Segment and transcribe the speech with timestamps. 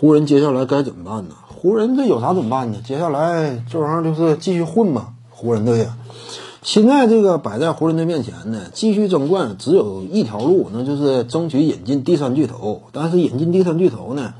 [0.00, 1.34] 湖人接下来该怎么办呢？
[1.46, 2.78] 湖人这有啥怎么办呢？
[2.82, 5.08] 接下来这玩意儿就是继续混嘛。
[5.28, 5.94] 湖人队呀，
[6.62, 12.84] 现在这个摆在湖人队面前呢，继续争冠只有一条路，那就是争取引进第三巨头。
[12.92, 14.32] 但是引进第三巨头呢，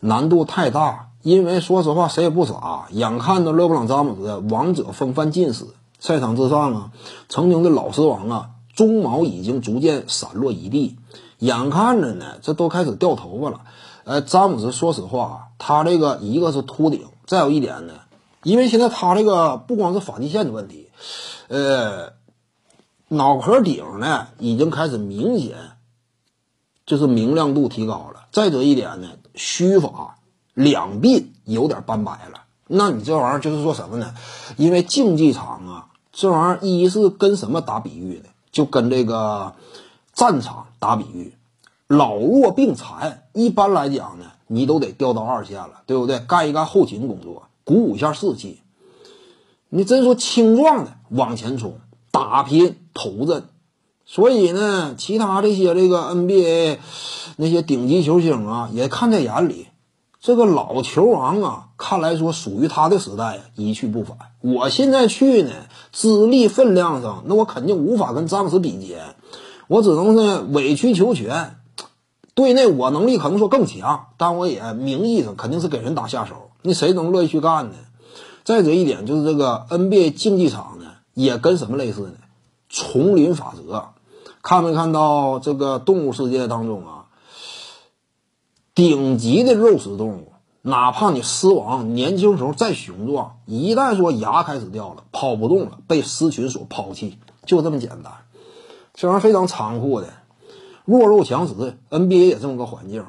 [0.00, 5.66] 难度太大，因为说实话谁也不傻，眼看着勒布朗詹姆斯王者风范尽失，
[6.00, 6.90] 赛场之上啊，
[7.28, 10.96] 曾经的老狮王啊，鬃毛已经逐渐散落一地，
[11.38, 13.62] 眼看着呢，这都开始掉头发了。
[14.04, 17.94] 呃，詹姆斯，说实话，他这个一个是秃顶，再有一点呢，
[18.44, 20.90] 因为现在他这个不光是发际线的问题，
[21.48, 22.12] 呃，
[23.08, 25.56] 脑壳顶呢已经开始明显
[26.84, 28.26] 就是明亮度提高了。
[28.30, 30.18] 再者一点呢，须发
[30.54, 32.42] 两鬓有点斑白了。
[32.68, 34.14] 那你这玩意儿就是说什么呢？
[34.56, 38.28] 因为竞技场啊，这玩意儿一是跟什么打比喻呢？
[38.56, 39.52] 就跟这个
[40.14, 41.34] 战场打比喻。
[41.88, 46.20] 老弱病残，一般来讲呢，你都得调到二线了，对不对？
[46.20, 48.62] 干一干后勤工作，鼓舞一下士气。
[49.68, 51.78] 你真说青壮的往前冲，
[52.10, 53.44] 打拼投阵。
[54.06, 56.78] 所以呢，其他这些这个 NBA
[57.36, 59.66] 那些顶级球星啊，也看在眼里。
[60.18, 64.18] 这个老球王啊，看来说属于他的时代一去不返。
[64.40, 65.52] 我现在去呢，
[65.92, 69.14] 资历分量上，那我肯定无法跟詹姆斯比肩，
[69.68, 71.58] 我只能是委曲求全。
[72.34, 76.50] 队内我能力可能说更强，但我也名义上肯定是给人打下手。
[76.62, 77.76] 那谁能乐意去干呢？
[78.42, 82.14] 再者一点就是这个 NBA 竞技场呢，也跟什么类似呢？
[82.68, 83.90] 丛林法则。
[84.42, 87.06] 看没看到这个动物世界当中啊？
[88.74, 90.32] 顶级的肉食动物，
[90.68, 98.12] 哪怕你狮王年轻时候再雄壮，一旦说牙开始掉了，跑不动了，被狮群所抛弃，就这么简单。
[98.92, 100.08] 这玩意儿非常残酷的。
[100.84, 101.54] 弱肉强食
[101.88, 103.04] ，NBA 也这么个环境，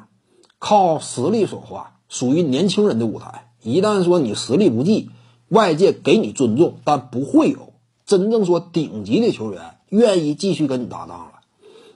[0.60, 3.50] 靠实力说话，属于年轻人的舞台。
[3.60, 5.10] 一旦说你实力不济，
[5.48, 7.72] 外界给你尊重，但不会有
[8.06, 11.32] 真正说顶级的球员愿意继续跟你搭档了。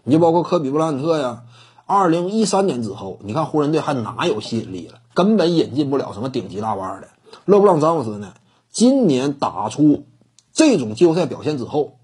[0.03, 1.45] 你就包括科比布莱恩特呀，
[1.93, 5.01] 二零一三年之后，你看湖人队还哪有吸引力了？
[5.13, 7.09] 根本引进不了什么顶级大腕的。
[7.45, 8.33] 勒布朗詹姆斯呢，
[8.71, 10.07] 今年打出
[10.55, 11.99] 这种季后赛表现之后，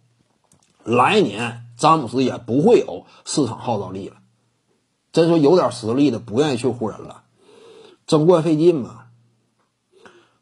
[0.85, 1.65] 来年。
[1.79, 4.17] 詹姆斯也不会有市场号召力了。
[5.13, 7.23] 真说有点实力的不愿意去湖人了，
[8.05, 9.05] 争冠费劲嘛。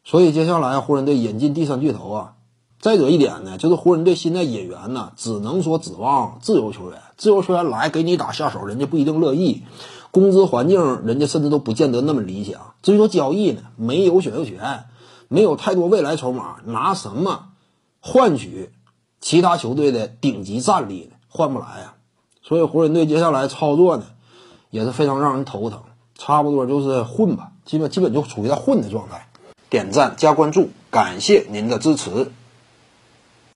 [0.03, 2.33] 所以接下来湖人队引进第三巨头啊。
[2.79, 7.01] 再者一点呢，就是湖人队现在引援呢，只能说指望自由球员。
[7.17, 9.63] 自由球员来给你打下手，人家不一定乐意，
[10.11, 12.73] 工资环境人家甚至都不见得那么理想。
[12.83, 14.85] 至于说交易呢，没有选秀权，
[15.27, 17.49] 没有太多未来筹码，拿什么
[17.99, 18.71] 换取
[19.19, 21.17] 其他球队的顶级战力呢？
[21.27, 21.95] 换不来呀，
[22.43, 24.05] 所以湖人队接下来操作呢，
[24.69, 25.81] 也是非常让人头疼。
[26.19, 29.27] 差不多就是混吧，基本基本就处于在混的状态。
[29.69, 32.31] 点赞加关注，感谢您的支持。